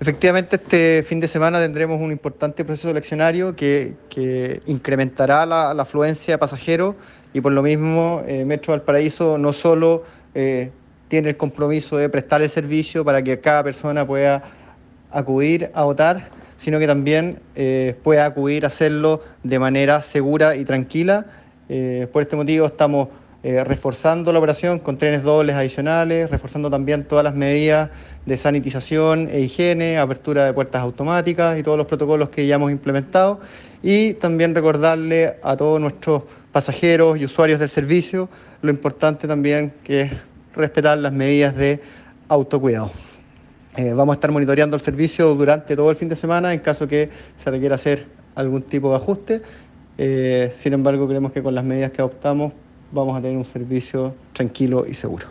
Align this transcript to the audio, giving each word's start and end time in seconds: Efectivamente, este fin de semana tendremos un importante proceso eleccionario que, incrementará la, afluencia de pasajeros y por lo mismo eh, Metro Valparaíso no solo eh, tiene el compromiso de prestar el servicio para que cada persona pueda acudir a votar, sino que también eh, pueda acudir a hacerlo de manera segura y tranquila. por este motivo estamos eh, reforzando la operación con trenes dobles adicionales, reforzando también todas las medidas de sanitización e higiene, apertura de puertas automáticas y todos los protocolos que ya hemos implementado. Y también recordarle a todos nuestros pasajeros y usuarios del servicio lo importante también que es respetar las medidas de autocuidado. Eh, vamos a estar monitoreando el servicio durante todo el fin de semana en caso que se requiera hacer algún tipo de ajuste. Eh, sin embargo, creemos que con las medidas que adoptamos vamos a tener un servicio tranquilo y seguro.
Efectivamente, 0.00 0.56
este 0.56 1.02
fin 1.02 1.18
de 1.18 1.26
semana 1.26 1.58
tendremos 1.58 2.00
un 2.00 2.12
importante 2.12 2.64
proceso 2.64 2.90
eleccionario 2.90 3.56
que, 3.56 3.96
incrementará 4.66 5.44
la, 5.44 5.70
afluencia 5.70 6.34
de 6.34 6.38
pasajeros 6.38 6.94
y 7.32 7.40
por 7.40 7.50
lo 7.50 7.62
mismo 7.62 8.22
eh, 8.26 8.44
Metro 8.44 8.72
Valparaíso 8.72 9.38
no 9.38 9.52
solo 9.52 10.04
eh, 10.34 10.70
tiene 11.08 11.30
el 11.30 11.36
compromiso 11.36 11.96
de 11.96 12.08
prestar 12.08 12.42
el 12.42 12.48
servicio 12.48 13.04
para 13.04 13.22
que 13.22 13.40
cada 13.40 13.64
persona 13.64 14.06
pueda 14.06 14.44
acudir 15.10 15.70
a 15.74 15.82
votar, 15.82 16.30
sino 16.56 16.78
que 16.78 16.86
también 16.86 17.40
eh, 17.56 17.96
pueda 18.04 18.24
acudir 18.24 18.64
a 18.64 18.68
hacerlo 18.68 19.22
de 19.42 19.58
manera 19.58 20.00
segura 20.00 20.54
y 20.54 20.64
tranquila. 20.64 21.26
por 22.12 22.22
este 22.22 22.36
motivo 22.36 22.66
estamos 22.66 23.08
eh, 23.42 23.62
reforzando 23.62 24.32
la 24.32 24.38
operación 24.38 24.78
con 24.80 24.98
trenes 24.98 25.22
dobles 25.22 25.54
adicionales, 25.54 26.30
reforzando 26.30 26.70
también 26.70 27.04
todas 27.04 27.24
las 27.24 27.34
medidas 27.34 27.90
de 28.26 28.36
sanitización 28.36 29.28
e 29.30 29.40
higiene, 29.40 29.98
apertura 29.98 30.44
de 30.44 30.52
puertas 30.52 30.82
automáticas 30.82 31.58
y 31.58 31.62
todos 31.62 31.78
los 31.78 31.86
protocolos 31.86 32.30
que 32.30 32.46
ya 32.46 32.56
hemos 32.56 32.70
implementado. 32.70 33.40
Y 33.82 34.14
también 34.14 34.54
recordarle 34.54 35.36
a 35.42 35.56
todos 35.56 35.80
nuestros 35.80 36.22
pasajeros 36.50 37.18
y 37.18 37.24
usuarios 37.24 37.60
del 37.60 37.68
servicio 37.68 38.28
lo 38.62 38.70
importante 38.70 39.28
también 39.28 39.72
que 39.84 40.02
es 40.02 40.12
respetar 40.54 40.98
las 40.98 41.12
medidas 41.12 41.54
de 41.54 41.80
autocuidado. 42.28 42.90
Eh, 43.76 43.92
vamos 43.92 44.14
a 44.14 44.16
estar 44.16 44.32
monitoreando 44.32 44.76
el 44.76 44.82
servicio 44.82 45.34
durante 45.34 45.76
todo 45.76 45.90
el 45.90 45.96
fin 45.96 46.08
de 46.08 46.16
semana 46.16 46.52
en 46.52 46.60
caso 46.60 46.88
que 46.88 47.10
se 47.36 47.50
requiera 47.50 47.76
hacer 47.76 48.06
algún 48.34 48.62
tipo 48.62 48.90
de 48.90 48.96
ajuste. 48.96 49.42
Eh, 49.98 50.50
sin 50.54 50.72
embargo, 50.72 51.06
creemos 51.06 51.32
que 51.32 51.42
con 51.42 51.54
las 51.54 51.64
medidas 51.64 51.92
que 51.92 52.00
adoptamos 52.00 52.52
vamos 52.92 53.16
a 53.16 53.22
tener 53.22 53.36
un 53.36 53.44
servicio 53.44 54.14
tranquilo 54.32 54.84
y 54.86 54.94
seguro. 54.94 55.26